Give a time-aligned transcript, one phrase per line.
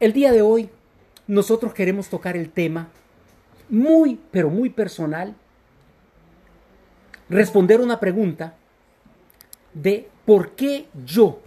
[0.00, 0.70] El día de hoy
[1.26, 2.88] nosotros queremos tocar el tema
[3.68, 5.34] muy, pero muy personal,
[7.28, 8.54] responder una pregunta
[9.72, 11.40] de por qué yo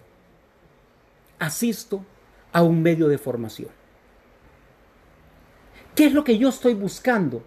[1.40, 2.04] asisto
[2.52, 3.70] a un medio de formación.
[5.94, 7.44] ¿Qué es lo que yo estoy buscando?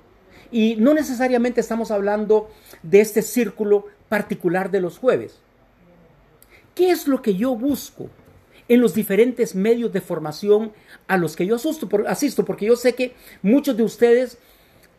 [0.52, 2.50] Y no necesariamente estamos hablando
[2.82, 5.40] de este círculo particular de los jueves.
[6.74, 8.10] ¿Qué es lo que yo busco
[8.70, 10.72] en los diferentes medios de formación
[11.08, 11.56] a los que yo
[12.06, 12.44] asisto?
[12.44, 14.38] Porque yo sé que muchos de ustedes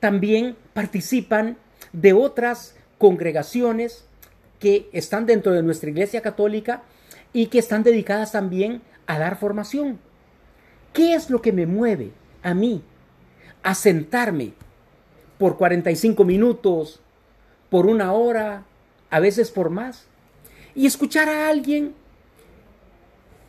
[0.02, 1.58] también participan
[1.94, 4.04] de otras congregaciones
[4.60, 6.84] que están dentro de nuestra iglesia católica
[7.32, 10.00] y que están dedicadas también a dar formación.
[10.92, 12.12] ¿Qué es lo que me mueve
[12.44, 12.84] a mí
[13.64, 14.52] a sentarme
[15.38, 17.00] por 45 minutos,
[17.70, 18.66] por una hora,
[19.10, 20.08] a veces por más,
[20.76, 21.96] y escuchar a alguien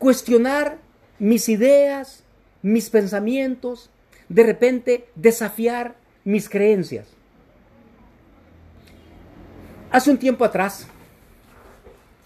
[0.02, 0.78] cuestionar
[1.20, 2.24] mis ideas,
[2.60, 3.88] mis pensamientos,
[4.28, 7.06] de repente desafiar mis creencias?
[9.92, 10.88] Hace un tiempo atrás,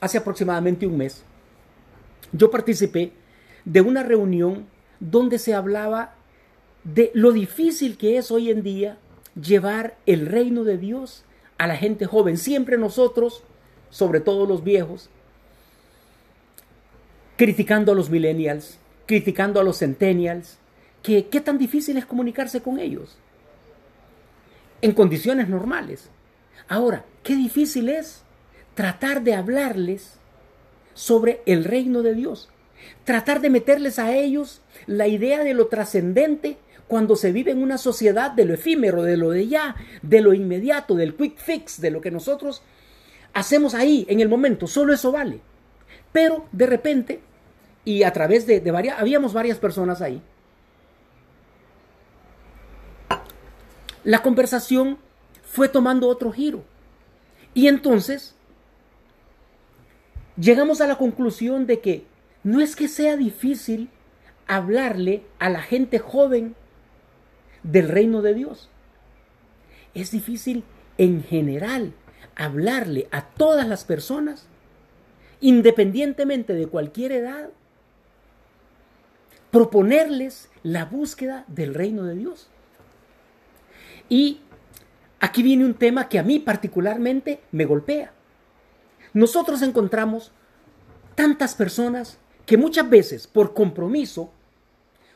[0.00, 1.22] hace aproximadamente un mes,
[2.32, 3.12] yo participé
[3.66, 4.66] de una reunión
[4.98, 6.14] donde se hablaba
[6.82, 8.96] de lo difícil que es hoy en día
[9.38, 11.26] llevar el reino de Dios
[11.58, 12.38] a la gente joven.
[12.38, 13.42] Siempre nosotros,
[13.90, 15.10] sobre todo los viejos,
[17.36, 20.58] criticando a los millennials, criticando a los centennials,
[21.02, 23.18] que qué tan difícil es comunicarse con ellos
[24.82, 26.10] en condiciones normales.
[26.68, 28.22] Ahora, qué difícil es
[28.74, 30.14] tratar de hablarles
[30.94, 32.48] sobre el reino de Dios.
[33.04, 37.78] Tratar de meterles a ellos la idea de lo trascendente cuando se vive en una
[37.78, 41.90] sociedad de lo efímero, de lo de ya, de lo inmediato, del quick fix, de
[41.90, 42.62] lo que nosotros
[43.32, 45.40] hacemos ahí en el momento, solo eso vale.
[46.12, 47.20] Pero de repente,
[47.84, 50.22] y a través de, varias, habíamos varias personas ahí,
[54.04, 54.98] la conversación
[55.42, 56.64] fue tomando otro giro.
[57.54, 58.34] Y entonces
[60.36, 62.06] llegamos a la conclusión de que
[62.42, 63.90] no es que sea difícil
[64.46, 66.54] hablarle a la gente joven
[67.62, 68.68] del reino de Dios.
[69.94, 70.62] Es difícil
[70.98, 71.92] en general
[72.36, 74.46] hablarle a todas las personas,
[75.40, 77.50] independientemente de cualquier edad,
[79.50, 82.48] proponerles la búsqueda del reino de Dios.
[84.08, 84.40] Y
[85.20, 88.12] aquí viene un tema que a mí particularmente me golpea.
[89.12, 90.32] Nosotros encontramos
[91.14, 94.30] tantas personas que muchas veces por compromiso,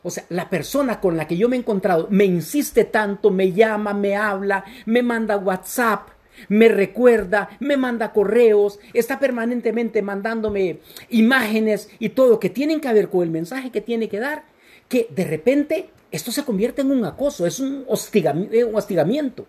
[0.03, 3.53] o sea, la persona con la que yo me he encontrado me insiste tanto, me
[3.53, 6.09] llama, me habla, me manda WhatsApp,
[6.48, 13.08] me recuerda, me manda correos, está permanentemente mandándome imágenes y todo que tienen que ver
[13.08, 14.44] con el mensaje que tiene que dar,
[14.88, 19.46] que de repente esto se convierte en un acoso, es un hostigamiento.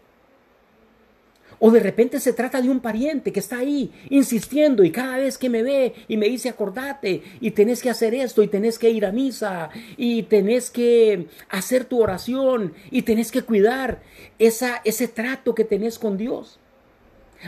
[1.64, 5.38] O de repente se trata de un pariente que está ahí insistiendo y cada vez
[5.38, 8.90] que me ve y me dice acordate y tenés que hacer esto y tenés que
[8.90, 14.02] ir a misa y tenés que hacer tu oración y tenés que cuidar
[14.40, 16.58] esa, ese trato que tenés con Dios.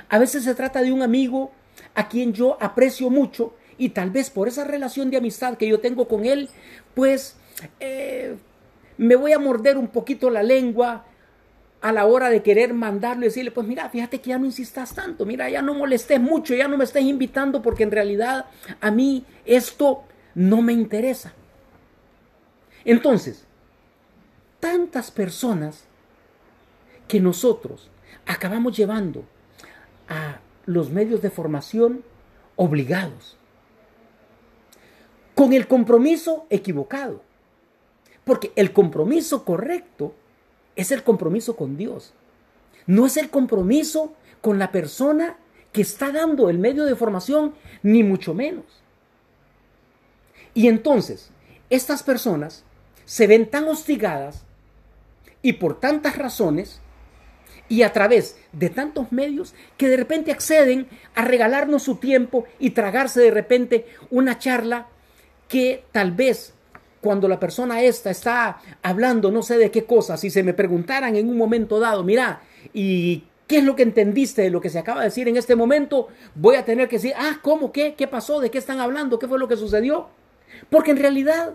[0.09, 1.51] A veces se trata de un amigo
[1.95, 5.79] a quien yo aprecio mucho y tal vez por esa relación de amistad que yo
[5.79, 6.49] tengo con él,
[6.93, 7.35] pues
[7.79, 8.35] eh,
[8.97, 11.05] me voy a morder un poquito la lengua
[11.81, 14.95] a la hora de querer mandarlo y decirle, pues mira, fíjate que ya no insistas
[14.95, 18.45] tanto, mira, ya no molestes mucho, ya no me estés invitando porque en realidad
[18.79, 21.33] a mí esto no me interesa.
[22.85, 23.45] Entonces,
[24.61, 25.83] tantas personas
[27.07, 27.89] que nosotros
[28.25, 29.25] acabamos llevando
[30.07, 32.03] a los medios de formación
[32.55, 33.37] obligados,
[35.35, 37.21] con el compromiso equivocado,
[38.23, 40.13] porque el compromiso correcto
[40.75, 42.13] es el compromiso con Dios.
[42.85, 45.37] No es el compromiso con la persona
[45.71, 48.65] que está dando el medio de formación, ni mucho menos.
[50.53, 51.31] Y entonces,
[51.69, 52.63] estas personas
[53.05, 54.43] se ven tan hostigadas
[55.41, 56.79] y por tantas razones
[57.69, 62.71] y a través de tantos medios que de repente acceden a regalarnos su tiempo y
[62.71, 64.87] tragarse de repente una charla
[65.47, 66.53] que tal vez
[67.01, 71.15] cuando la persona esta está hablando no sé de qué cosa, si se me preguntaran
[71.15, 72.41] en un momento dado, mira,
[72.73, 75.55] ¿y qué es lo que entendiste de lo que se acaba de decir en este
[75.55, 76.07] momento?
[76.33, 77.71] Voy a tener que decir, ah, ¿cómo?
[77.71, 77.95] ¿Qué?
[77.95, 78.39] ¿Qué pasó?
[78.39, 79.19] ¿De qué están hablando?
[79.19, 80.07] ¿Qué fue lo que sucedió?
[80.69, 81.53] Porque en realidad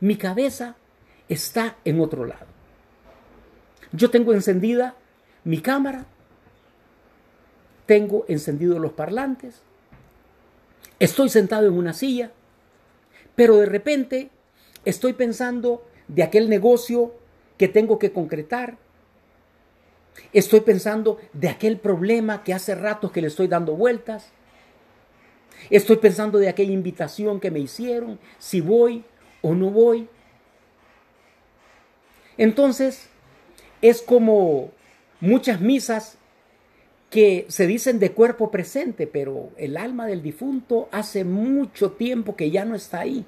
[0.00, 0.76] mi cabeza
[1.28, 2.46] está en otro lado.
[3.92, 4.96] Yo tengo encendida
[5.44, 6.06] mi cámara,
[7.86, 9.62] tengo encendidos los parlantes,
[10.98, 12.32] estoy sentado en una silla,
[13.34, 14.30] pero de repente
[14.84, 17.14] Estoy pensando de aquel negocio
[17.56, 18.76] que tengo que concretar.
[20.32, 24.30] Estoy pensando de aquel problema que hace rato que le estoy dando vueltas.
[25.70, 29.04] Estoy pensando de aquella invitación que me hicieron, si voy
[29.40, 30.08] o no voy.
[32.36, 33.08] Entonces,
[33.80, 34.70] es como
[35.24, 36.18] muchas misas
[37.10, 42.50] que se dicen de cuerpo presente, pero el alma del difunto hace mucho tiempo que
[42.50, 43.24] ya no está ahí.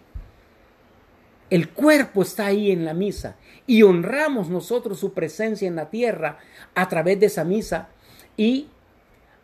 [1.48, 6.38] El cuerpo está ahí en la misa y honramos nosotros su presencia en la tierra
[6.74, 7.88] a través de esa misa
[8.36, 8.66] y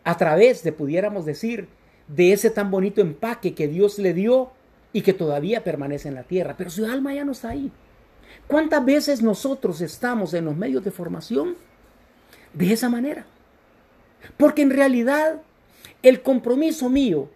[0.04, 1.68] a través de, pudiéramos decir,
[2.08, 4.50] de ese tan bonito empaque que Dios le dio
[4.92, 7.70] y que todavía permanece en la tierra, pero su alma ya no está ahí.
[8.48, 11.56] ¿Cuántas veces nosotros estamos en los medios de formación
[12.54, 13.26] de esa manera?
[14.36, 15.40] Porque en realidad
[16.02, 17.30] el compromiso mío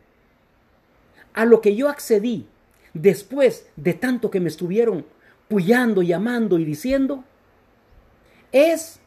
[1.35, 2.47] a lo que yo accedí
[2.95, 5.07] después de tanto que me estuvieron
[5.49, 7.25] puyando, llamando y diciendo,
[8.53, 9.01] es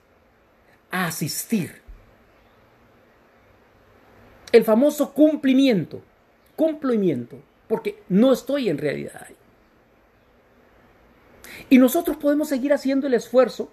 [0.91, 1.81] asistir.
[4.51, 6.01] El famoso cumplimiento,
[6.56, 9.35] cumplimiento, porque no estoy en realidad ahí.
[11.69, 13.69] Y nosotros podemos seguir haciendo el esfuerzo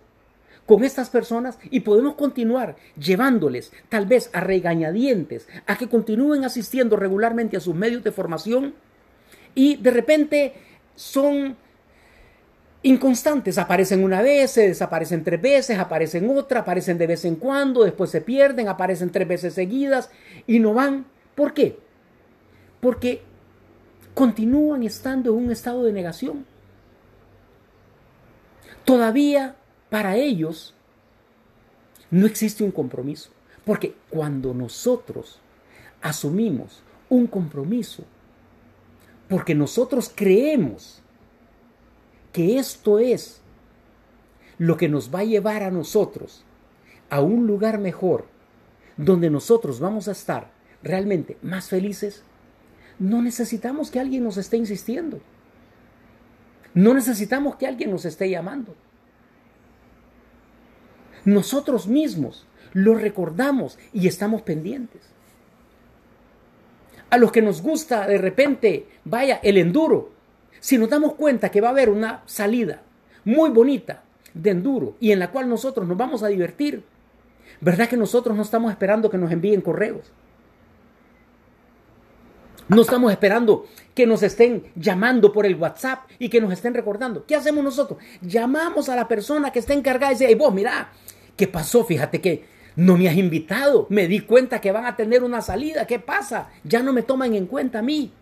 [0.67, 6.97] con estas personas y podemos continuar llevándoles tal vez a regañadientes, a que continúen asistiendo
[6.97, 8.75] regularmente a sus medios de formación
[9.55, 10.55] y de repente
[10.97, 11.57] son
[12.83, 17.85] inconstantes, aparecen una vez, se desaparecen tres veces, aparecen otra, aparecen de vez en cuando,
[17.85, 20.11] después se pierden, aparecen tres veces seguidas
[20.47, 21.07] y no van.
[21.35, 21.79] ¿Por qué?
[22.81, 23.23] Porque
[24.15, 26.47] continúan estando en un estado de negación.
[28.85, 29.57] Todavía
[29.97, 30.75] para ellos
[32.11, 33.31] no existe un compromiso.
[33.65, 35.41] Porque cuando nosotros
[36.03, 38.05] asumimos un compromiso,
[39.27, 41.01] porque nosotros creemos
[42.31, 43.41] que esto es
[44.59, 46.45] lo que nos va a llevar a nosotros
[47.09, 48.27] a un lugar mejor,
[48.99, 50.53] donde nosotros vamos a estar
[50.83, 52.23] realmente más felices,
[52.99, 55.21] no necesitamos que alguien nos esté insistiendo.
[56.75, 58.77] No necesitamos que alguien nos esté llamando.
[61.27, 65.03] Nosotros mismos lo recordamos y estamos pendientes.
[67.11, 70.13] A los que nos gusta de repente, vaya, el enduro,
[70.61, 72.83] si nos damos cuenta que va a haber una salida
[73.25, 76.85] muy bonita de enduro y en la cual nosotros nos vamos a divertir,
[77.61, 80.13] ¿verdad que nosotros no estamos esperando que nos envíen correos?
[82.69, 87.25] No estamos esperando que nos estén llamando por el WhatsApp y que nos estén recordando.
[87.25, 87.99] ¿Qué hacemos nosotros?
[88.21, 90.91] Llamamos a la persona que está encargada y dice, hey, vos, mira,
[91.37, 91.85] ¿qué pasó?
[91.85, 92.45] Fíjate que
[92.77, 93.87] no me has invitado.
[93.89, 95.87] Me di cuenta que van a tener una salida.
[95.87, 96.51] ¿Qué pasa?
[96.65, 98.13] Ya no me toman en cuenta a mí.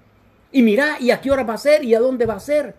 [0.52, 1.84] Y mira, ¿y a qué hora va a ser?
[1.84, 2.76] ¿Y a dónde va a ser?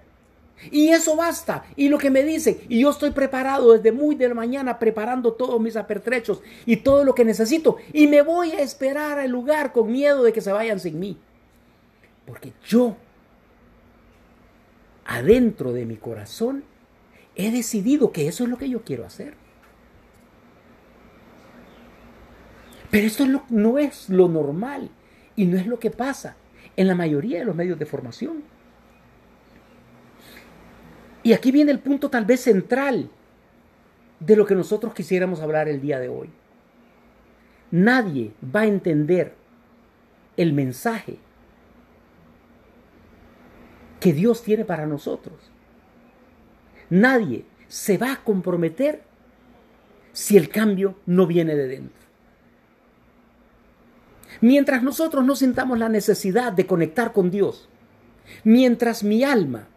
[0.72, 1.66] Y eso basta.
[1.76, 5.34] Y lo que me dice, y yo estoy preparado desde muy de la mañana preparando
[5.34, 7.76] todos mis apertrechos y todo lo que necesito.
[7.92, 11.18] Y me voy a esperar al lugar con miedo de que se vayan sin mí.
[12.26, 12.96] Porque yo,
[15.06, 16.64] adentro de mi corazón,
[17.36, 19.34] he decidido que eso es lo que yo quiero hacer.
[22.96, 24.90] Pero esto no es lo normal
[25.36, 26.38] y no es lo que pasa
[26.78, 28.42] en la mayoría de los medios de formación.
[31.22, 33.10] Y aquí viene el punto tal vez central
[34.22, 36.30] de lo que nosotros quisiéramos hablar el día de hoy.
[37.70, 39.36] Nadie va a entender
[40.38, 41.18] el mensaje
[44.00, 45.36] que Dios tiene para nosotros.
[46.90, 49.04] Nadie se va a comprometer
[50.14, 52.05] si el cambio no viene de dentro.
[54.42, 57.70] Mientras nosotros no sintamos la necesidad de conectar con Dios,
[58.44, 59.68] mientras mi alma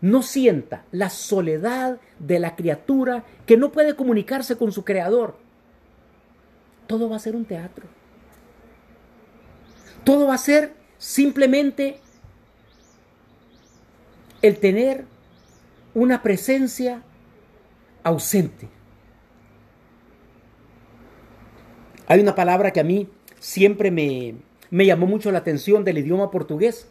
[0.00, 5.36] no sienta la soledad de la criatura que no puede comunicarse con su creador,
[6.86, 7.86] todo va a ser un teatro.
[10.04, 11.98] Todo va a ser simplemente
[14.42, 15.04] el tener
[15.94, 17.02] una presencia
[18.04, 18.68] ausente.
[22.06, 23.08] Hay una palabra que a mí
[23.46, 24.34] siempre me,
[24.84, 26.88] llamó mucho la atención del idioma portugués,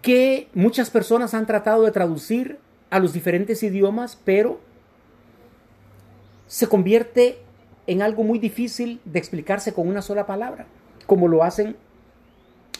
[0.00, 2.58] que muchas personas han tratado de traducir
[2.88, 4.58] a los diferentes idiomas, pero
[6.46, 7.40] se convierte
[7.86, 10.64] en algo muy difícil de explicarse con una sola palabra,
[11.04, 11.76] como lo hacen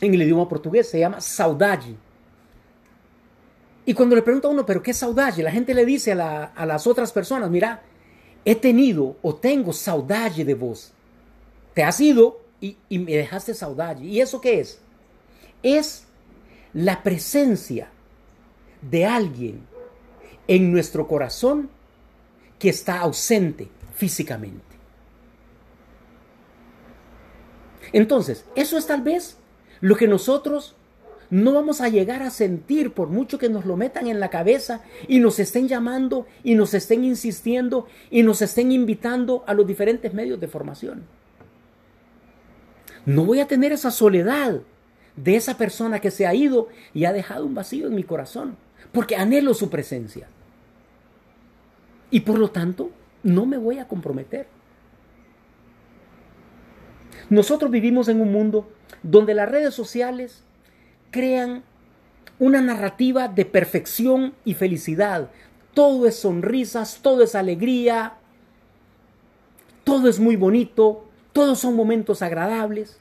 [0.00, 1.96] en el idioma portugués, se llama saudade.
[3.84, 5.42] Y cuando le pregunta a uno, ¿pero qué es saudade?
[5.42, 7.82] La gente le dice a, a las otras personas, mira,
[8.46, 10.94] he tenido o tengo saudade de vos
[11.80, 14.04] te has ido y, me dejaste saudade.
[14.04, 14.80] ¿Y eso qué es?
[15.62, 16.04] Es
[16.74, 17.88] la presencia
[18.82, 19.62] de alguien
[20.46, 21.70] en nuestro corazón
[22.58, 24.60] que está ausente físicamente.
[27.94, 29.38] Entonces, eso es tal vez
[29.80, 30.74] lo que nosotros
[31.30, 34.82] no vamos a llegar a sentir por mucho que nos lo metan en la cabeza
[35.08, 40.12] y nos estén llamando y nos estén insistiendo y nos estén invitando a los diferentes
[40.12, 41.19] medios de formación.
[43.06, 44.60] No voy a tener esa soledad
[45.16, 48.56] de esa persona que se ha ido y ha dejado un vacío en mi corazón,
[48.92, 50.28] porque anhelo su presencia.
[52.10, 52.90] Y por lo tanto,
[53.22, 54.48] no me voy a comprometer.
[57.28, 58.68] Nosotros vivimos en un mundo
[59.02, 60.42] donde las redes sociales
[61.10, 61.62] crean
[62.38, 65.30] una narrativa de perfección y felicidad.
[65.74, 68.14] Todo es sonrisas, todo es alegría,
[69.84, 72.98] todo es muy bonito, todos son momentos agradables.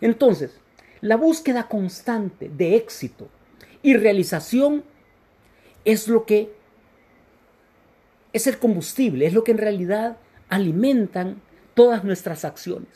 [0.00, 0.58] Entonces,
[1.00, 3.28] la búsqueda constante de éxito
[3.82, 4.84] y realización
[5.84, 6.52] es lo que
[8.32, 10.16] es el combustible, es lo que en realidad
[10.48, 11.40] alimentan
[11.74, 12.88] todas nuestras acciones.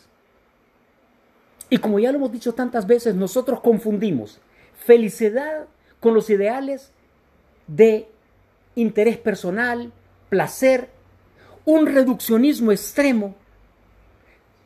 [1.71, 4.41] Y como ya lo hemos dicho tantas veces, nosotros confundimos
[4.85, 5.67] felicidad
[6.01, 6.91] con los ideales
[7.69, 8.09] de
[8.75, 9.93] interés personal,
[10.29, 10.89] placer,
[11.65, 13.37] un reduccionismo extremo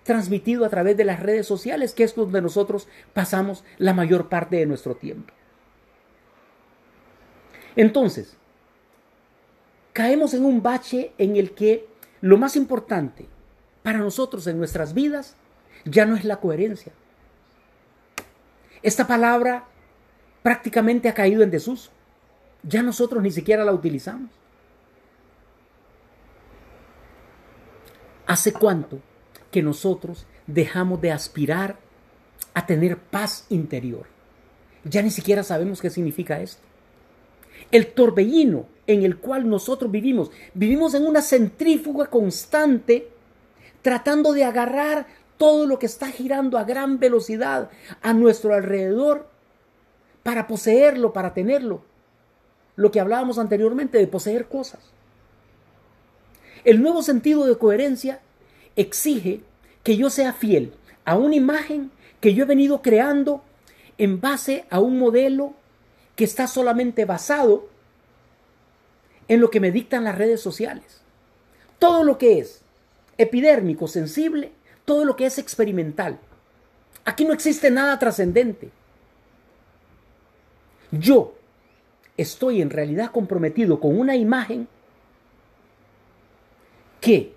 [0.05, 4.57] transmitido a través de las redes sociales, que es donde nosotros pasamos la mayor parte
[4.57, 5.33] de nuestro tiempo.
[7.75, 8.37] Entonces,
[9.93, 11.89] caemos en un bache en el que
[12.21, 13.27] lo más importante
[13.83, 15.37] para nosotros en nuestras vidas
[15.85, 16.93] ya no es la coherencia.
[18.83, 19.65] Esta palabra
[20.43, 21.91] prácticamente ha caído en desuso.
[22.63, 24.31] Ya nosotros ni siquiera la utilizamos.
[28.27, 29.01] ¿Hace cuánto
[29.55, 31.77] que nosotros dejamos de aspirar
[32.55, 34.07] a tener paz interior?
[34.83, 36.61] Ya ni siquiera sabemos qué significa esto.
[37.71, 43.09] El torbellino en el cual nosotros vivimos, vivimos en una centrífuga constante
[43.81, 45.07] tratando de agarrar
[45.37, 47.71] todo lo que está girando a gran velocidad
[48.03, 49.29] a nuestro alrededor
[50.25, 51.85] para poseerlo, para tenerlo.
[52.75, 54.81] Lo que hablábamos anteriormente de poseer cosas.
[56.65, 58.21] El nuevo sentido de coherencia
[58.77, 59.41] exige
[59.83, 60.73] que yo sea fiel
[61.05, 61.91] a una imagen
[62.21, 63.43] que yo he venido creando
[63.99, 65.55] en base a un modelo
[66.17, 67.69] que está solamente basado
[69.29, 71.03] en lo que me dictan las redes sociales.
[71.79, 72.63] Todo lo que es
[73.19, 74.53] epidérmico, sensible,
[74.85, 76.19] todo lo que es experimental.
[77.05, 78.71] Aquí no existe nada trascendente.
[80.91, 81.35] Yo
[82.17, 84.69] estoy en realidad comprometido con una imagen
[87.01, 87.34] que,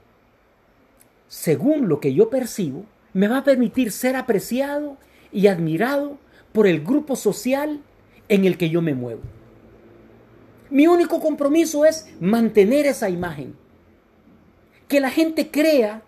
[1.28, 4.98] según lo que yo percibo, me va a permitir ser apreciado
[5.32, 6.18] y admirado
[6.54, 7.82] por el grupo social
[8.30, 9.22] en el que yo me muevo.
[10.70, 13.56] Mi único compromiso es mantener esa imagen.
[14.88, 16.02] Que la gente crea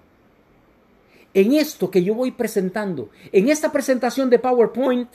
[1.34, 5.10] en esto que yo voy presentando, en esta presentación de PowerPoint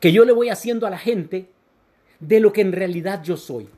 [0.00, 1.48] que yo le voy haciendo a la gente
[2.18, 3.68] de lo que en realidad yo soy.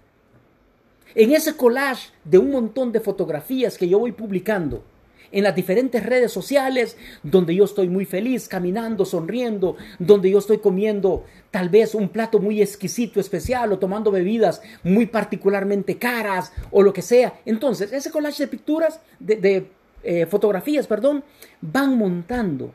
[1.14, 4.82] En ese collage de un montón de fotografías que yo voy publicando
[5.30, 10.58] en las diferentes redes sociales, donde yo estoy muy feliz, caminando, sonriendo, donde yo estoy
[10.58, 16.82] comiendo tal vez un plato muy exquisito, especial, o tomando bebidas muy particularmente caras, o
[16.82, 17.40] lo que sea.
[17.46, 19.66] Entonces, ese collage de picturas, de,
[20.04, 21.24] eh, fotografías, perdón,
[21.60, 22.72] van montando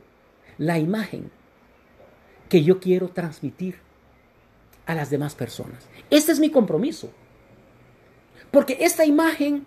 [0.58, 1.30] la imagen
[2.50, 3.76] que yo quiero transmitir
[4.84, 5.88] a las demás personas.
[6.10, 7.10] Este es mi compromiso.
[8.50, 9.66] Porque esta imagen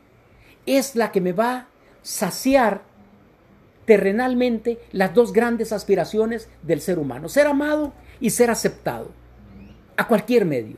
[0.66, 1.68] es la que me va a
[2.02, 2.84] saciar
[3.86, 9.12] terrenalmente las dos grandes aspiraciones del ser humano, ser amado y ser aceptado
[9.98, 10.78] a cualquier medio.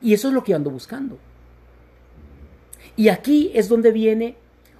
[0.00, 1.18] Y eso es lo que ando buscando.
[2.96, 4.36] Y aquí es donde viene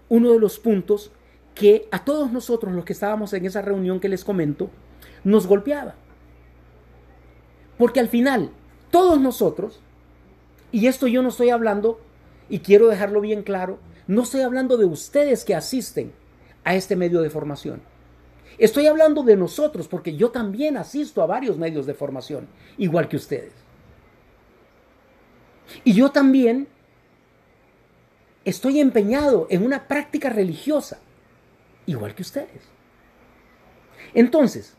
[0.08, 1.12] uno de los puntos
[1.54, 4.70] que a todos nosotros los que estábamos en esa reunión que les comento,
[5.24, 5.96] nos golpeaba.
[7.76, 8.50] Porque al final,
[8.90, 9.80] todos nosotros,
[10.70, 12.00] y esto yo no estoy hablando,
[12.48, 16.12] y quiero dejarlo bien claro, no estoy hablando de ustedes que asisten
[16.64, 17.80] a este medio de formación.
[18.58, 23.16] Estoy hablando de nosotros, porque yo también asisto a varios medios de formación, igual que
[23.16, 23.52] ustedes.
[25.84, 26.66] Y yo también
[28.44, 30.98] estoy empeñado en una práctica religiosa,
[31.86, 32.62] igual que ustedes.
[34.14, 34.74] Entonces,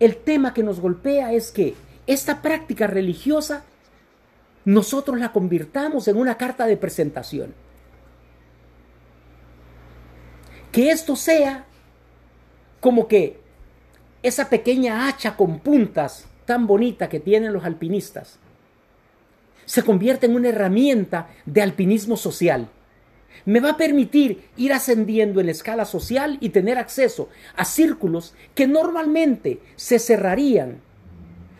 [0.00, 1.74] el tema que nos golpea es que
[2.06, 3.64] esta práctica religiosa
[4.66, 7.54] nosotros la convirtamos en una carta de presentación.
[10.72, 11.64] Que esto sea
[12.80, 13.40] como que
[14.22, 18.38] esa pequeña hacha con puntas tan bonita que tienen los alpinistas
[19.66, 22.68] se convierte en una herramienta de alpinismo social.
[23.44, 28.34] Me va a permitir ir ascendiendo en la escala social y tener acceso a círculos
[28.54, 30.80] que normalmente se cerrarían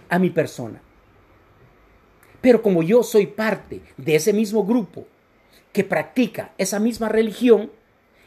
[0.08, 0.80] a mi persona.
[2.46, 5.04] Pero como yo soy parte de ese mismo grupo
[5.72, 7.72] que practica esa misma religión,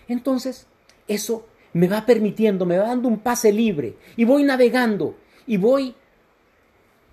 [0.10, 0.68] entonces
[1.08, 5.16] eso me va permitiendo, me va dando un pase libre y voy navegando
[5.48, 5.96] y voy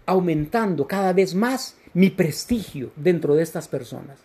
[0.04, 4.18] aumentando cada vez más mi prestigio dentro de estas personas,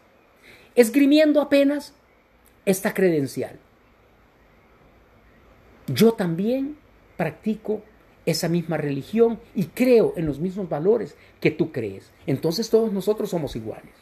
[0.73, 1.93] esgrimiendo apenas
[2.65, 3.59] esta credencial.
[5.85, 6.77] Yo también
[7.15, 7.83] practico
[8.25, 12.11] esa misma religión y creo en los mismos valores que tú crees.
[12.27, 13.93] Entonces todos nosotros somos iguales.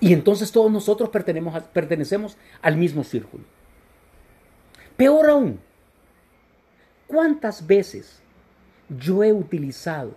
[0.00, 3.44] Y entonces todos nosotros pertenecemos, pertenecemos al mismo círculo.
[4.96, 5.60] Peor aún,
[7.06, 8.20] ¿cuántas veces
[8.88, 10.14] yo he utilizado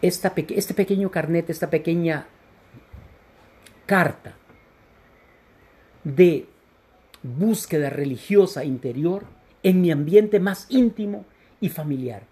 [0.00, 2.26] esta, este pequeño carnet, esta pequeña
[3.86, 4.34] carta
[6.04, 6.48] de
[7.22, 9.24] búsqueda religiosa interior
[9.62, 11.24] en mi ambiente más íntimo
[11.60, 12.24] y familiar.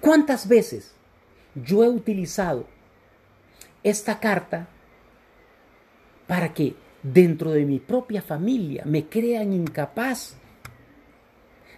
[0.00, 0.94] ¿Cuántas veces
[1.54, 2.66] yo he utilizado
[3.82, 4.68] esta carta
[6.26, 10.36] para que dentro de mi propia familia me crean incapaz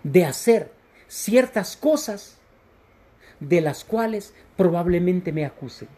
[0.03, 0.73] de hacer
[1.07, 2.39] ciertas cosas
[3.41, 5.89] de las cuales probablemente me acusen.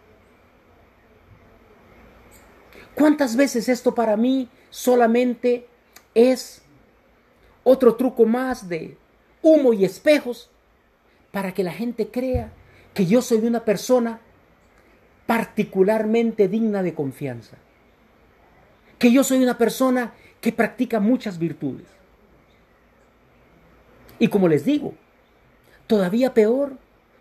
[3.00, 5.66] ¿Cuántas veces esto para mí solamente
[6.14, 6.60] es
[7.64, 8.98] otro truco más de
[9.40, 10.50] humo y espejos
[11.32, 12.52] para que la gente crea
[12.92, 14.20] que yo soy una persona
[15.26, 17.56] particularmente digna de confianza?
[18.98, 21.86] Que yo soy una persona que practica muchas virtudes.
[24.18, 24.92] Y como les digo,
[25.86, 26.74] todavía peor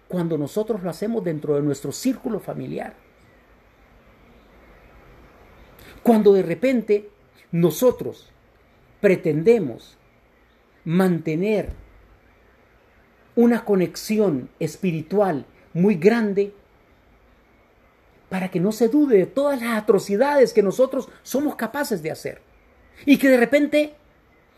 [0.09, 2.95] cuando nosotros lo hacemos dentro de nuestro círculo familiar.
[6.03, 7.09] Cuando de repente
[7.51, 8.29] nosotros
[9.01, 9.97] pretendemos
[10.85, 11.69] mantener
[13.35, 16.53] una conexión espiritual muy grande
[18.29, 22.41] para que no se dude de todas las atrocidades que nosotros somos capaces de hacer
[23.05, 23.95] y que de repente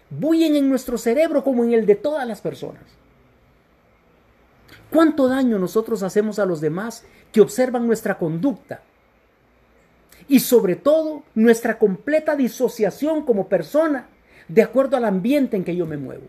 [0.09, 2.83] bullen en nuestro cerebro como en el de todas las personas.
[4.89, 8.81] ¿Cuánto daño nosotros hacemos a los demás que observan nuestra conducta?
[10.27, 14.07] Y sobre todo nuestra completa disociación como persona
[14.47, 16.27] de acuerdo al ambiente en que yo me muevo.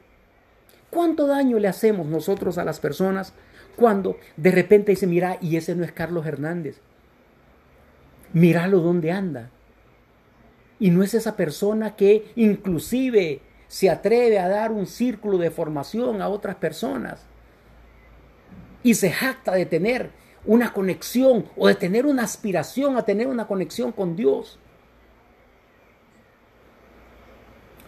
[0.91, 3.33] ¿Cuánto daño le hacemos nosotros a las personas
[3.77, 6.77] cuando de repente dice, mira, y ese no es Carlos Hernández?
[8.33, 9.51] Míralo dónde anda.
[10.79, 16.21] Y no es esa persona que inclusive se atreve a dar un círculo de formación
[16.21, 17.25] a otras personas
[18.83, 20.11] y se jacta de tener
[20.45, 24.59] una conexión o de tener una aspiración a tener una conexión con Dios.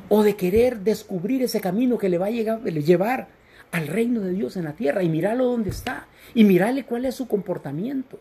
[0.09, 3.29] O de querer descubrir ese camino que le va a llevar
[3.73, 7.17] al reino de Dios en la tierra y mirarlo dónde está y mirarle cuál es
[7.17, 8.19] su comportamiento.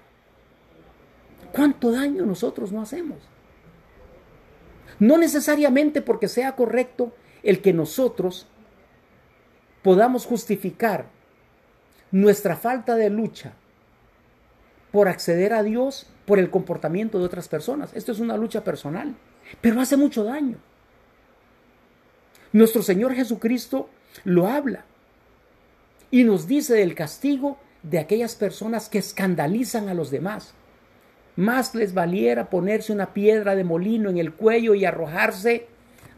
[1.51, 3.19] ¿Cuánto daño nosotros no hacemos?
[4.97, 8.47] No necesariamente porque sea correcto el que nosotros
[9.83, 11.07] podamos justificar
[12.11, 13.53] nuestra falta de lucha
[14.93, 17.89] por acceder a Dios por el comportamiento de otras personas.
[17.95, 19.15] Esto es una lucha personal,
[19.59, 20.57] pero hace mucho daño.
[22.51, 23.89] Nuestro Señor Jesucristo
[24.23, 24.85] lo habla
[26.11, 30.53] y nos dice del castigo de aquellas personas que escandalizan a los demás.
[31.37, 35.65] Más les valiera ponerse una piedra de molino en el cuello y arrojarse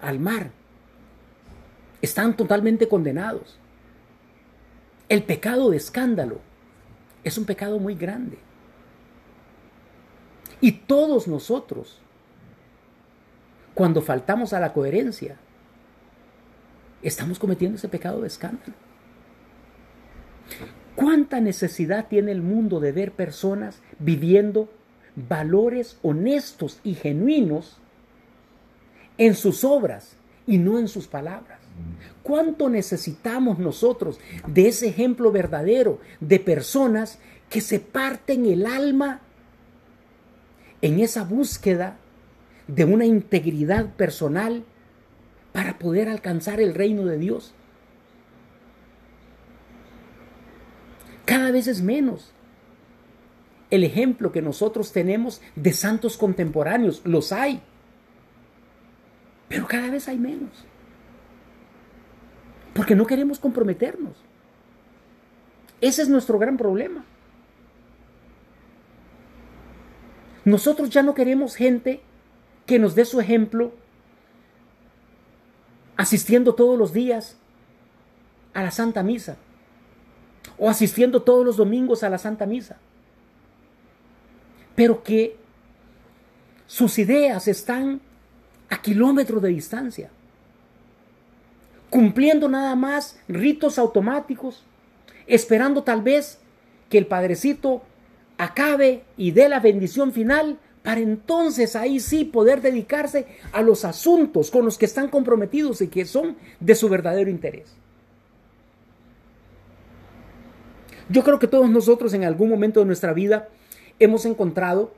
[0.02, 0.52] al mar.
[2.02, 3.58] Están totalmente condenados.
[5.08, 6.42] El pecado de escándalo
[7.24, 8.38] es un pecado muy grande.
[10.66, 12.00] Y todos nosotros,
[13.76, 15.38] cuando faltamos a la coherencia,
[17.04, 18.74] estamos cometiendo ese pecado de escándalo.
[20.96, 24.68] ¿Cuánta necesidad tiene el mundo de ver personas viviendo
[25.16, 27.78] valores honestos y genuinos
[29.20, 31.60] en sus obras y no en sus palabras?
[32.24, 37.20] ¿Cuánto necesitamos nosotros de ese ejemplo verdadero de personas
[37.52, 39.22] que se parten el alma
[40.86, 41.98] en esa búsqueda
[42.68, 44.64] de una integridad personal
[45.52, 47.56] para poder alcanzar el reino de Dios?
[51.26, 52.34] Cada vez es menos
[53.72, 57.02] el ejemplo que nosotros tenemos de santos contemporáneos.
[57.04, 57.62] Los hay,
[59.50, 60.66] pero cada vez hay menos.
[62.76, 64.14] Porque no queremos comprometernos.
[65.82, 67.06] Ese es nuestro gran problema.
[70.46, 72.02] Nosotros ya no queremos gente
[72.68, 73.74] que nos dé su ejemplo
[75.98, 77.38] asistiendo todos los días
[78.54, 79.38] a la Santa Misa
[80.58, 82.78] o asistiendo todos los domingos a la Santa Misa,
[84.76, 85.36] pero que
[86.68, 88.02] sus ideas están
[88.70, 90.10] a kilómetros de distancia,
[91.90, 94.64] cumpliendo nada más ritos automáticos,
[95.28, 96.40] esperando tal vez
[96.90, 97.82] que el Padrecito
[98.38, 104.52] acabe y dé la bendición final para entonces ahí sí poder dedicarse a los asuntos
[104.52, 107.76] con los que están comprometidos y que son de su verdadero interés.
[111.10, 113.50] Yo creo que todos nosotros en algún momento de nuestra vida
[114.00, 114.94] hemos encontrado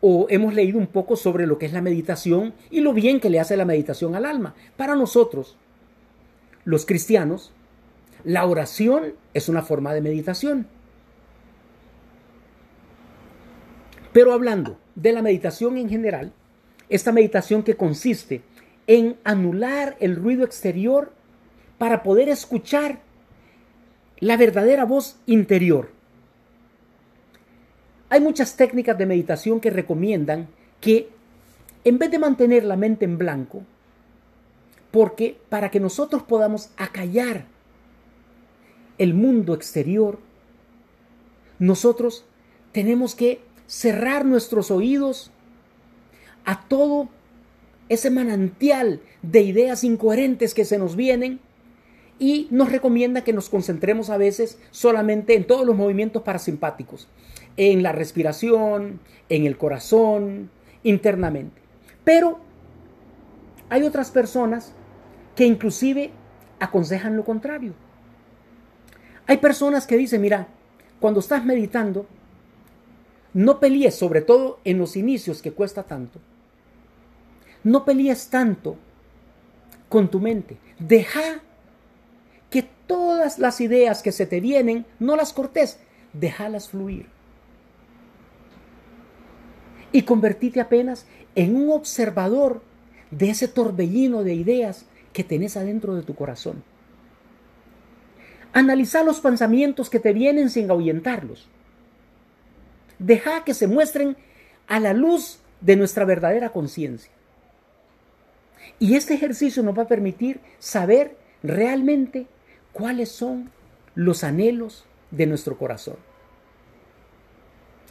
[0.00, 3.30] o hemos leído un poco sobre lo que es la meditación y lo bien que
[3.30, 4.54] le hace la meditación al alma.
[4.76, 5.56] Para nosotros,
[6.64, 7.52] los cristianos,
[8.24, 10.66] la oración es una forma de meditación.
[14.12, 16.32] Pero hablando de la meditación en general,
[16.88, 18.42] esta meditación que consiste
[18.86, 21.12] en anular el ruido exterior
[21.76, 23.00] para poder escuchar
[24.18, 25.90] la verdadera voz interior.
[28.08, 30.48] Hay muchas técnicas de meditación que recomiendan
[30.80, 31.10] que
[31.84, 33.62] en vez de mantener la mente en blanco,
[34.90, 37.44] porque para que nosotros podamos acallar
[38.96, 40.18] el mundo exterior,
[41.58, 42.24] nosotros
[42.72, 45.30] tenemos que cerrar nuestros oídos
[46.44, 47.08] a todo
[47.88, 51.40] ese manantial de ideas incoherentes que se nos vienen
[52.18, 57.08] y nos recomienda que nos concentremos a veces solamente en todos los movimientos parasimpáticos,
[57.56, 60.50] en la respiración, en el corazón,
[60.82, 61.60] internamente.
[62.04, 62.40] Pero
[63.68, 64.72] hay otras personas
[65.36, 66.10] que inclusive
[66.58, 67.74] aconsejan lo contrario.
[69.26, 70.48] Hay personas que dicen, mira,
[71.00, 72.06] cuando estás meditando,
[73.34, 76.20] no pelees, sobre todo en los inicios que cuesta tanto,
[77.64, 78.76] no pelees tanto
[79.88, 80.56] con tu mente.
[80.78, 81.40] Deja
[82.50, 85.78] que todas las ideas que se te vienen, no las cortes,
[86.12, 87.06] déjalas fluir.
[89.92, 92.62] Y convertite apenas en un observador
[93.10, 96.62] de ese torbellino de ideas que tenés adentro de tu corazón.
[98.52, 101.48] Analiza los pensamientos que te vienen sin ahuyentarlos.
[102.98, 104.16] Deja que se muestren
[104.66, 107.10] a la luz de nuestra verdadera conciencia.
[108.78, 112.26] Y este ejercicio nos va a permitir saber realmente
[112.72, 113.50] cuáles son
[113.94, 115.96] los anhelos de nuestro corazón.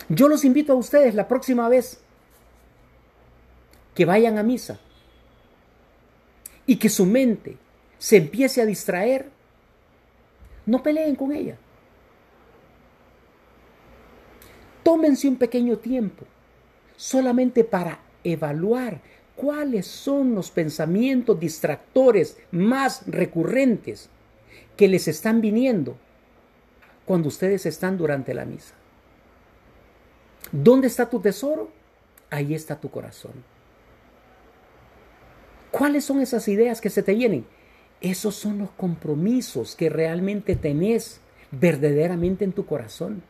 [0.10, 2.00] Yo los invito a ustedes la próxima vez
[3.94, 4.80] que vayan a misa
[6.66, 7.58] y que su mente
[7.98, 9.30] se empiece a distraer,
[10.66, 11.58] no peleen con ella.
[14.88, 16.24] Tómense un pequeño tiempo
[16.96, 19.02] solamente para evaluar
[19.36, 24.10] cuáles son los pensamientos distractores más recurrentes
[24.78, 25.98] que les están viniendo
[27.04, 28.76] cuando ustedes están durante la misa.
[30.54, 31.70] ¿Dónde está tu tesoro?
[32.30, 33.34] Ahí está tu corazón.
[35.70, 37.46] ¿Cuáles son esas ideas que se te vienen?
[38.00, 41.20] Esos son los compromisos que realmente tenés
[41.52, 43.22] verdaderamente en tu corazón.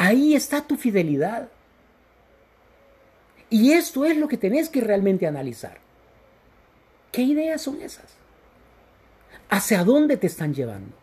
[0.00, 1.50] Ahí está tu fidelidad.
[3.50, 5.76] Y esto es lo que tenés que realmente analizar.
[7.12, 8.06] ¿Qué ideas son esas?
[9.50, 10.96] ¿Hacia dónde te están llevando?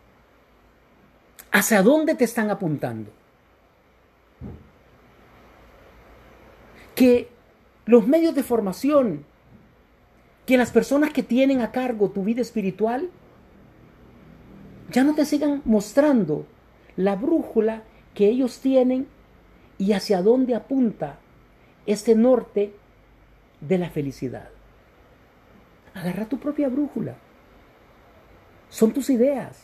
[1.52, 3.12] ¿Hacia dónde te están apuntando?
[6.96, 7.28] Que
[7.86, 9.24] los medios de formación,
[10.44, 13.10] que las personas que tienen a cargo tu vida espiritual,
[14.90, 16.46] ya no te sigan mostrando
[16.96, 17.84] la brújula
[18.18, 19.06] que ellos tienen
[19.78, 21.20] y hacia dónde apunta
[21.86, 22.74] este norte
[23.60, 24.48] de la felicidad.
[25.94, 27.14] Agarra tu propia brújula.
[28.70, 29.62] Son tus ideas.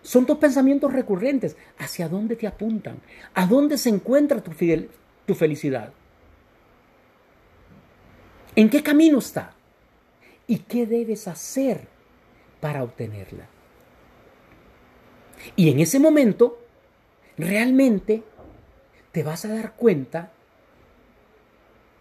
[0.00, 1.54] Son tus pensamientos recurrentes.
[1.76, 2.96] ¿Hacia dónde te apuntan?
[3.34, 4.52] ¿A dónde se encuentra tu,
[5.26, 5.92] tu felicidad?
[8.56, 9.52] ¿En qué camino está?
[10.46, 11.86] ¿Y qué debes hacer
[12.58, 13.48] para obtenerla?
[15.56, 16.61] Y en ese momento
[17.38, 18.22] realmente
[19.12, 20.32] te vas a dar cuenta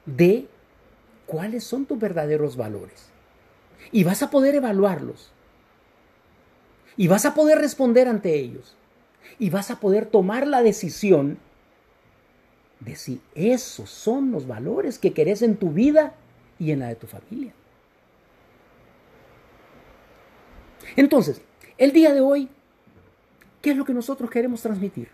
[0.06, 0.48] de
[1.26, 3.10] cuáles son tus verdaderos valores.
[3.92, 5.32] Y vas a poder evaluarlos.
[6.98, 8.76] Y vas a poder responder ante ellos.
[9.40, 11.38] Y vas a poder tomar la decisión
[12.80, 16.16] de si esos son los valores que querés en tu vida
[16.60, 17.54] y en la de tu familia.
[20.96, 21.42] Entonces,
[21.78, 22.50] el día de hoy,
[23.62, 25.10] ¿qué es lo que nosotros queremos transmitir?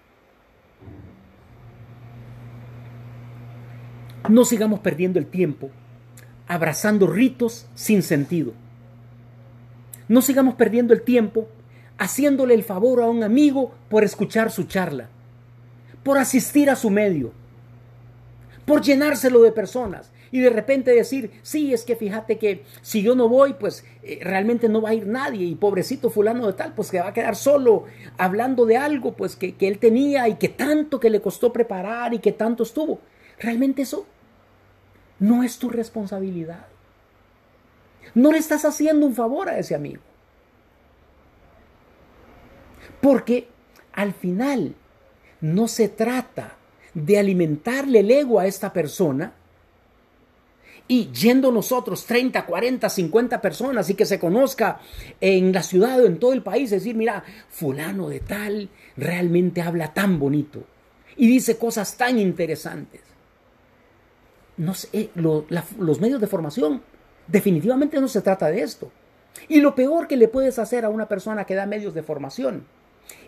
[4.30, 5.70] No sigamos perdiendo el tiempo
[6.48, 8.54] abrazando ritos sin sentido.
[10.08, 11.48] No sigamos perdiendo el tiempo
[11.98, 15.10] haciéndole el favor a un amigo por escuchar su charla,
[16.04, 17.34] por asistir a su medio,
[18.66, 23.16] por llenárselo de personas y de repente decir, sí, es que fíjate que si yo
[23.16, 26.74] no voy, pues eh, realmente no va a ir nadie y pobrecito fulano de tal,
[26.74, 27.86] pues que va a quedar solo
[28.18, 32.14] hablando de algo pues que, que él tenía y que tanto que le costó preparar
[32.14, 33.00] y que tanto estuvo.
[33.40, 34.06] Realmente eso
[35.20, 36.68] no es tu responsabilidad.
[38.14, 40.02] No le estás haciendo un favor a ese amigo.
[43.02, 43.48] Porque
[43.94, 44.76] al final
[45.42, 46.56] no se trata
[46.94, 49.34] de alimentarle el ego a esta persona
[50.88, 54.80] y yendo nosotros 30, 40, 50 personas y que se conozca
[55.20, 59.94] en la ciudad o en todo el país, decir, mira, fulano de tal realmente habla
[59.94, 60.64] tan bonito
[61.18, 63.02] y dice cosas tan interesantes.
[64.58, 66.82] No sé, eh, los medios de formación
[67.28, 68.92] definitivamente no se trata de esto.
[69.48, 72.66] Y lo peor que le puedes hacer a una persona que da medios de formación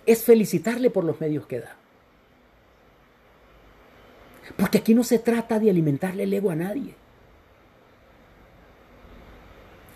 [0.05, 1.75] es felicitarle por los medios que da.
[4.57, 6.95] Porque aquí no se trata de alimentarle el ego a nadie.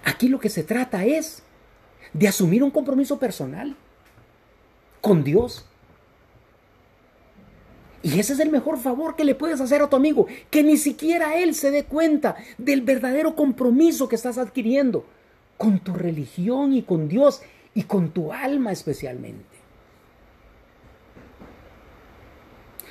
[0.05, 1.43] Aquí lo que se trata es
[2.13, 3.75] de asumir un compromiso personal
[5.01, 5.65] con Dios.
[8.03, 10.77] Y ese es el mejor favor que le puedes hacer a tu amigo, que ni
[10.77, 15.05] siquiera él se dé cuenta del verdadero compromiso que estás adquiriendo
[15.57, 17.41] con tu religión y con Dios
[17.73, 19.45] y con tu alma especialmente.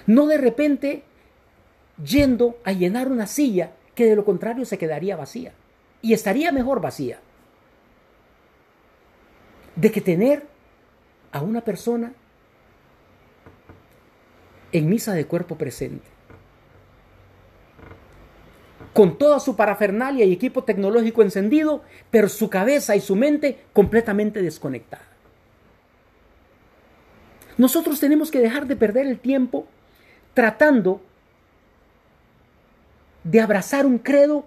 [0.06, 1.02] No de repente
[2.04, 5.52] yendo a llenar una silla que de lo contrario se quedaría vacía.
[6.00, 7.20] Y estaría mejor vacía.
[9.76, 10.46] De que tener
[11.30, 12.12] a una persona
[14.72, 16.08] en misa de cuerpo presente.
[18.92, 24.42] Con toda su parafernalia y equipo tecnológico encendido, pero su cabeza y su mente completamente
[24.42, 25.06] desconectada.
[27.56, 29.66] Nosotros tenemos que dejar de perder el tiempo
[30.34, 31.00] tratando
[33.24, 34.44] de abrazar un credo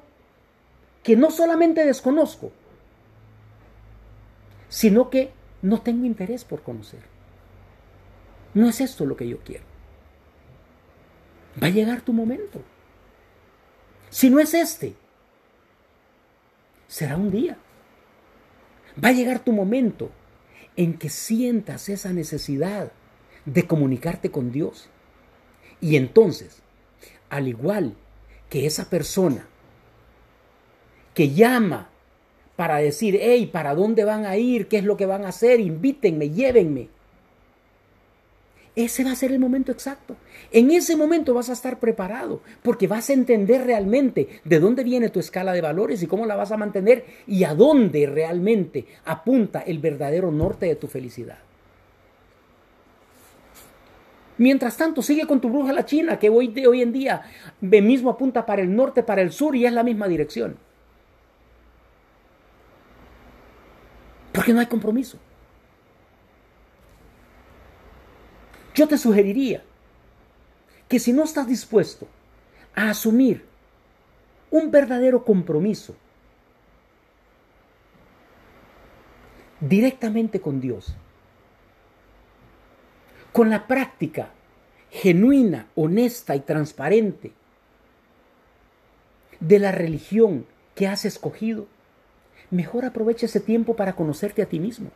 [1.04, 2.52] que no solamente desconozco,
[4.70, 7.00] sino que no tengo interés por conocer.
[8.54, 9.75] No es esto lo que yo quiero.
[11.62, 12.62] Va a llegar tu momento.
[14.10, 14.96] Si no es este,
[16.88, 17.58] será un día.
[19.04, 20.12] Va a llegar tu momento
[20.76, 22.92] en que sientas esa necesidad
[23.46, 24.90] de comunicarte con Dios.
[25.82, 26.62] Y entonces,
[27.30, 27.96] al igual
[28.50, 29.48] que esa persona
[31.14, 31.90] que llama
[32.56, 34.68] para decir, hey, ¿para dónde van a ir?
[34.68, 35.60] ¿Qué es lo que van a hacer?
[35.60, 36.90] Invítenme, llévenme.
[38.76, 40.18] Ese va a ser el momento exacto.
[40.52, 45.10] En ese momento vas a estar preparado porque vas a entender realmente de dónde viene
[45.10, 49.62] tu escala de valores y cómo la vas a mantener y a dónde realmente apunta
[49.62, 51.38] el verdadero norte de tu felicidad.
[54.38, 57.22] Mientras tanto, sigue con tu bruja la china, que hoy, de hoy en día
[57.62, 60.58] mismo apunta para el norte, para el sur y es la misma dirección.
[64.34, 65.18] Porque no hay compromiso.
[68.76, 69.64] Yo te sugeriría
[70.90, 72.08] que si no estás dispuesto
[72.76, 73.46] a asumir
[74.52, 75.96] un verdadero compromiso
[79.62, 80.94] directamente con Dios,
[83.32, 84.30] con la práctica
[84.92, 87.32] genuina, honesta y transparente
[89.40, 91.68] de la religión que has escogido,
[92.52, 94.92] mejor aprovecha ese tiempo para conocerte a ti mismo.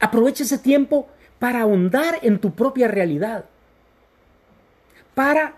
[0.00, 1.08] Aprovecha ese tiempo
[1.40, 3.46] para ahondar en tu propia realidad,
[5.14, 5.56] para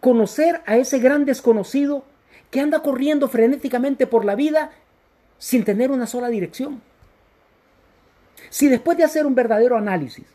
[0.00, 2.04] conocer a ese gran desconocido
[2.50, 4.72] que anda corriendo frenéticamente por la vida
[5.38, 6.82] sin tener una sola dirección.
[8.50, 10.26] Si después de hacer un verdadero análisis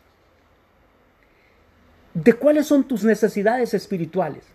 [2.14, 4.46] de cuáles son tus necesidades espirituales,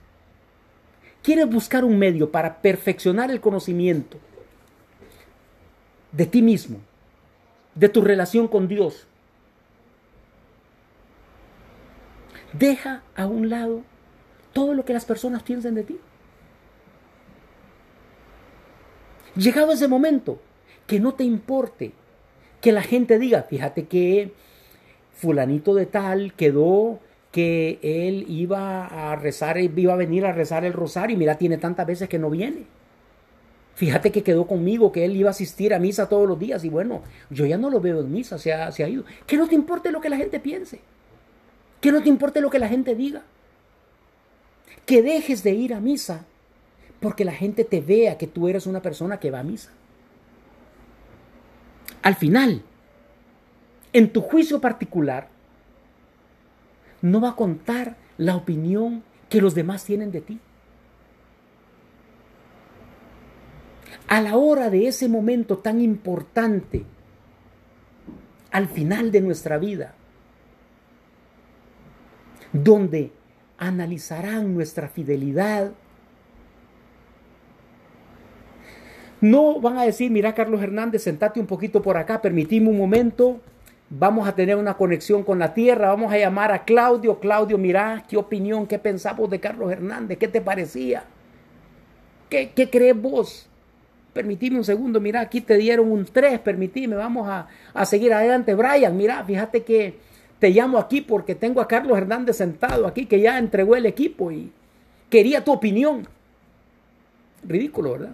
[1.22, 4.16] quieres buscar un medio para perfeccionar el conocimiento
[6.12, 6.78] de ti mismo,
[7.74, 9.06] de tu relación con Dios,
[12.52, 13.82] Deja a un lado
[14.52, 15.98] todo lo que las personas piensen de ti.
[19.36, 20.40] Llegado ese momento,
[20.86, 21.92] que no te importe
[22.60, 24.32] que la gente diga, fíjate que
[25.12, 26.98] fulanito de tal quedó
[27.30, 31.58] que él iba a rezar, iba a venir a rezar el rosario y mira, tiene
[31.58, 32.66] tantas veces que no viene.
[33.76, 36.68] Fíjate que quedó conmigo, que él iba a asistir a misa todos los días y
[36.68, 39.04] bueno, yo ya no lo veo en misa, se ha, se ha ido.
[39.26, 40.80] Que no te importe lo que la gente piense.
[41.80, 43.22] Que no te importe lo que la gente diga.
[44.86, 46.26] Que dejes de ir a misa
[47.00, 49.70] porque la gente te vea que tú eres una persona que va a misa.
[52.02, 52.62] Al final,
[53.92, 55.28] en tu juicio particular,
[57.00, 60.40] no va a contar la opinión que los demás tienen de ti.
[64.10, 66.84] a la hora de ese momento tan importante,
[68.50, 69.94] al final de nuestra vida,
[72.52, 73.12] donde
[73.58, 75.72] analizarán nuestra fidelidad.
[79.20, 83.40] No van a decir, mira Carlos Hernández, sentate un poquito por acá, permitime un momento,
[83.90, 88.04] vamos a tener una conexión con la tierra, vamos a llamar a Claudio, Claudio, mira,
[88.08, 91.04] qué opinión, qué pensamos de Carlos Hernández, qué te parecía,
[92.30, 93.46] qué, crees vos
[94.14, 98.54] permitime un segundo, mira, aquí te dieron un 3, permitime, vamos a, a, seguir adelante.
[98.54, 99.98] Brian, mira, fíjate que
[100.40, 104.32] te llamo aquí porque tengo a Carlos Hernández sentado aquí que ya entregó el equipo
[104.32, 104.50] y
[105.10, 106.08] quería tu opinión.
[107.46, 108.12] Ridículo, ¿verdad?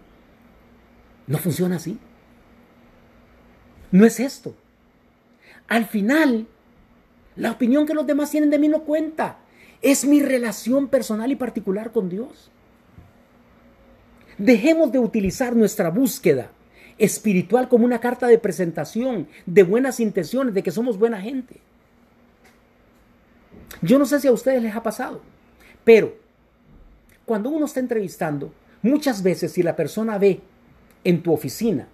[1.28, 1.98] No funciona así.
[3.92, 4.54] No es esto.
[5.68, 6.48] Al final,
[7.36, 9.38] la opinión que los demás tienen de mí no cuenta.
[9.80, 12.50] Es mi relación personal y particular con Dios.
[14.36, 16.50] Dejemos de utilizar nuestra búsqueda
[16.98, 21.60] espiritual como una carta de presentación, de buenas intenciones, de que somos buena gente.
[23.82, 25.20] Yo no sé si a ustedes les ha pasado,
[25.84, 26.14] pero
[27.24, 28.52] cuando uno está entrevistando,
[28.82, 30.40] muchas veces si la persona ve
[31.04, 31.88] en tu oficina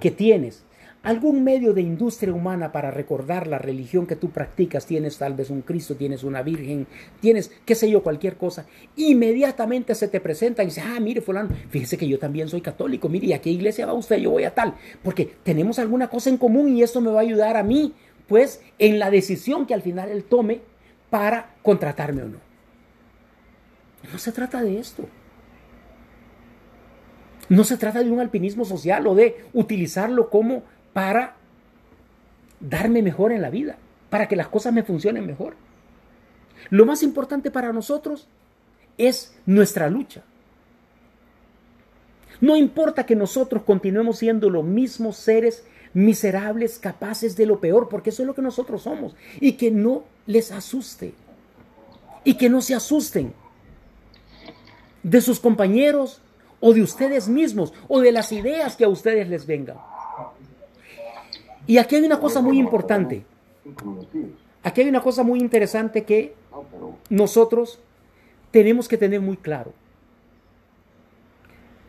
[0.00, 0.64] que tienes
[1.06, 5.50] algún medio de industria humana para recordar la religión que tú practicas, tienes tal vez
[5.50, 6.88] un Cristo, tienes una Virgen,
[7.20, 11.50] tienes qué sé yo, cualquier cosa, inmediatamente se te presenta y dice, ah, mire fulano,
[11.70, 14.16] fíjese que yo también soy católico, mire, ¿y a qué iglesia va usted?
[14.16, 14.74] Yo voy a tal,
[15.04, 17.94] porque tenemos alguna cosa en común y esto me va a ayudar a mí,
[18.26, 20.60] pues, en la decisión que al final él tome
[21.10, 22.38] para contratarme o no.
[24.12, 25.08] No se trata de esto.
[27.48, 31.36] No se trata de un alpinismo social o de utilizarlo como para
[32.60, 33.76] darme mejor en la vida,
[34.10, 35.54] para que las cosas me funcionen mejor.
[36.70, 38.28] Lo más importante para nosotros
[38.98, 40.22] es nuestra lucha.
[42.40, 45.64] No importa que nosotros continuemos siendo los mismos seres
[45.94, 49.14] miserables, capaces de lo peor, porque eso es lo que nosotros somos.
[49.40, 51.14] Y que no les asuste.
[52.24, 53.32] Y que no se asusten
[55.02, 56.20] de sus compañeros
[56.60, 59.76] o de ustedes mismos o de las ideas que a ustedes les vengan.
[61.66, 63.24] Y aquí hay una cosa muy importante.
[64.62, 66.34] Aquí hay una cosa muy interesante que
[67.08, 67.78] nosotros
[68.50, 69.72] tenemos que tener muy claro.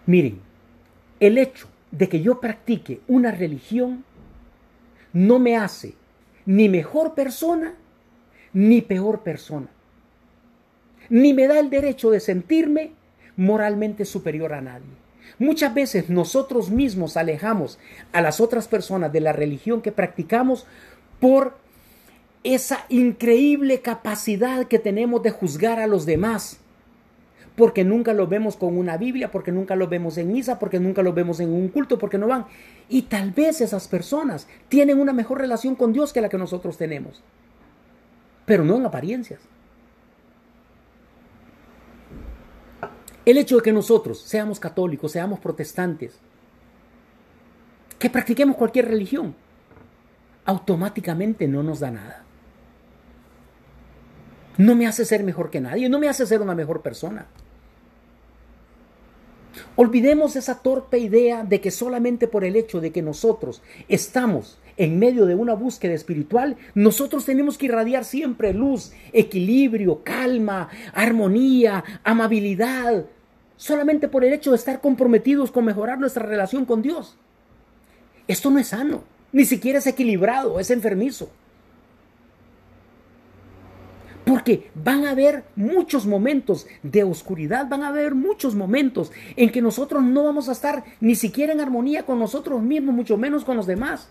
[0.05, 0.39] Miren,
[1.19, 4.03] el hecho de que yo practique una religión
[5.13, 5.95] no me hace
[6.45, 7.75] ni mejor persona
[8.57, 9.67] ni peor persona.
[11.09, 12.91] Ni me da el derecho de sentirme
[13.35, 14.87] moralmente superior a nadie.
[15.37, 17.77] Muchas veces nosotros mismos alejamos
[18.13, 20.65] a las otras personas de la religión que practicamos
[21.19, 21.55] por
[22.43, 26.57] esa increíble capacidad que tenemos de juzgar a los demás.
[27.55, 31.03] Porque nunca lo vemos con una Biblia, porque nunca lo vemos en misa, porque nunca
[31.03, 32.47] lo vemos en un culto, porque no van.
[32.89, 36.75] Y tal vez esas personas tienen una mejor relación con Dios que la que nosotros
[36.77, 37.21] tenemos.
[38.47, 39.41] Pero no en apariencias.
[43.25, 46.17] El hecho de que nosotros seamos católicos, seamos protestantes,
[47.99, 49.35] que practiquemos cualquier religión,
[50.45, 52.23] automáticamente no nos da nada.
[54.57, 57.27] No me hace ser mejor que nadie, no me hace ser una mejor persona.
[59.75, 64.99] Olvidemos esa torpe idea de que solamente por el hecho de que nosotros estamos en
[64.99, 73.05] medio de una búsqueda espiritual, nosotros tenemos que irradiar siempre luz, equilibrio, calma, armonía, amabilidad,
[73.57, 77.17] solamente por el hecho de estar comprometidos con mejorar nuestra relación con Dios.
[78.27, 81.29] Esto no es sano, ni siquiera es equilibrado, es enfermizo.
[84.25, 89.61] Porque van a haber muchos momentos de oscuridad, van a haber muchos momentos en que
[89.61, 93.55] nosotros no vamos a estar ni siquiera en armonía con nosotros mismos, mucho menos con
[93.55, 94.09] los demás.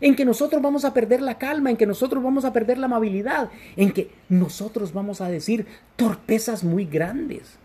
[0.00, 2.86] En que nosotros vamos a perder la calma, en que nosotros vamos a perder la
[2.86, 5.66] amabilidad, en que nosotros vamos a decir
[5.96, 7.58] torpezas muy grandes.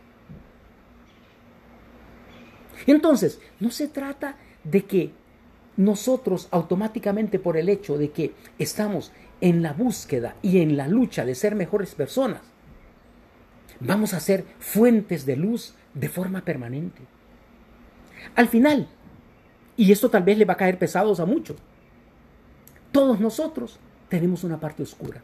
[2.87, 5.11] Entonces, no se trata de que
[5.77, 11.25] nosotros automáticamente por el hecho de que estamos en la búsqueda y en la lucha
[11.25, 12.41] de ser mejores personas,
[13.79, 17.01] vamos a ser fuentes de luz de forma permanente.
[18.35, 18.87] Al final,
[19.75, 21.57] y esto tal vez le va a caer pesados a muchos,
[22.91, 23.79] todos nosotros
[24.09, 25.21] tenemos una parte oscura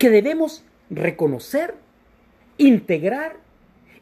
[0.00, 1.74] que debemos reconocer,
[2.56, 3.36] integrar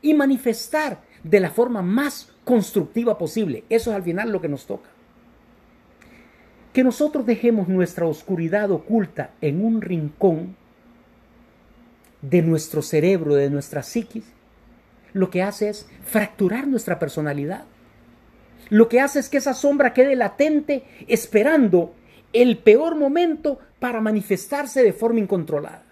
[0.01, 3.64] y manifestar de la forma más constructiva posible.
[3.68, 4.88] Eso es al final lo que nos toca.
[6.72, 10.57] Que nosotros dejemos nuestra oscuridad oculta en un rincón
[12.22, 14.24] de nuestro cerebro, de nuestra psiquis,
[15.12, 17.64] lo que hace es fracturar nuestra personalidad.
[18.70, 21.94] Lo que hace es que esa sombra quede latente esperando
[22.32, 25.88] el peor momento para manifestarse de forma incontrolada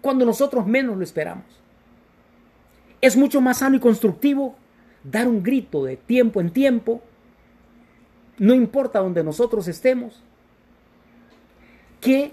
[0.00, 1.44] cuando nosotros menos lo esperamos.
[3.00, 4.56] Es mucho más sano y constructivo
[5.04, 7.02] dar un grito de tiempo en tiempo,
[8.38, 10.22] no importa donde nosotros estemos,
[12.00, 12.32] que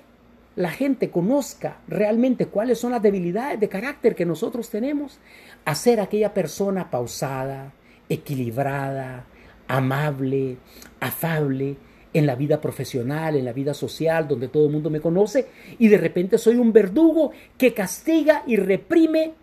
[0.56, 5.20] la gente conozca realmente cuáles son las debilidades de carácter que nosotros tenemos,
[5.66, 7.74] a ser aquella persona pausada,
[8.10, 9.26] equilibrada,
[9.68, 10.58] amable,
[11.00, 11.78] afable,
[12.16, 15.48] en la vida profesional, en la vida social, donde todo el mundo me conoce,
[15.78, 19.34] y de repente soy un verdugo que castiga y reprime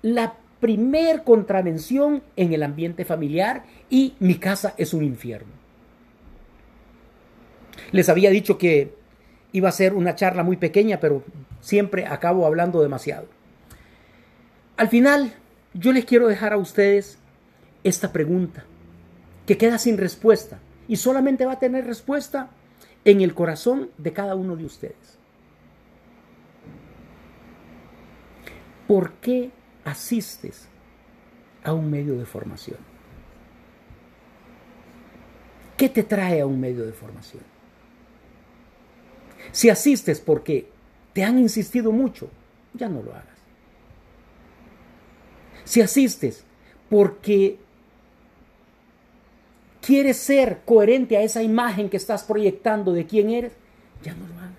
[0.00, 5.52] la primer contravención en el ambiente familiar y mi casa es un infierno.
[7.92, 8.94] Les había dicho que
[9.52, 11.22] iba a ser una charla muy pequeña, pero
[11.60, 13.26] siempre acabo hablando demasiado.
[14.78, 15.34] Al final,
[15.74, 17.18] yo les quiero dejar a ustedes
[17.84, 18.64] esta pregunta
[19.48, 22.50] que queda sin respuesta y solamente va a tener respuesta
[23.06, 25.18] en el corazón de cada uno de ustedes.
[28.86, 29.50] ¿Por qué
[29.86, 30.68] asistes
[31.64, 32.76] a un medio de formación?
[35.78, 37.42] ¿Qué te trae a un medio de formación?
[39.50, 40.68] Si asistes porque
[41.14, 42.28] te han insistido mucho,
[42.74, 43.38] ya no lo hagas.
[45.64, 46.44] Si asistes
[46.90, 47.58] porque
[49.88, 53.54] quieres ser coherente a esa imagen que estás proyectando de quién eres,
[54.02, 54.52] ya no lo hagas.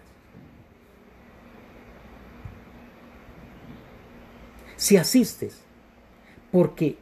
[4.76, 5.62] Si asistes
[6.52, 6.98] porque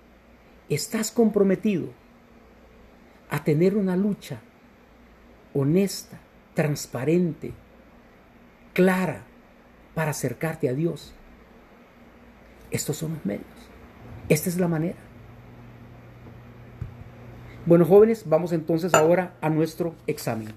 [0.67, 1.88] estás comprometido
[3.30, 4.41] a tener una lucha
[5.53, 6.19] honesta,
[6.53, 7.53] transparente,
[8.73, 9.21] clara
[9.95, 11.13] para acercarte a Dios,
[12.71, 13.45] estos son los medios.
[14.28, 15.07] Esta es la manera.
[17.68, 20.47] Bueno, jóvenes, vamos entonces ahora a nuestro examen.